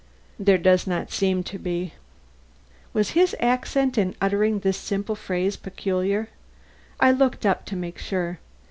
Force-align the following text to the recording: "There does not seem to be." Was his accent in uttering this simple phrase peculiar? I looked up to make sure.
"There 0.39 0.57
does 0.57 0.87
not 0.87 1.11
seem 1.11 1.43
to 1.43 1.59
be." 1.59 1.93
Was 2.91 3.11
his 3.11 3.35
accent 3.39 3.99
in 3.99 4.15
uttering 4.19 4.61
this 4.61 4.75
simple 4.79 5.13
phrase 5.13 5.55
peculiar? 5.57 6.29
I 6.99 7.11
looked 7.11 7.45
up 7.45 7.65
to 7.65 7.75
make 7.75 7.99
sure. 7.99 8.39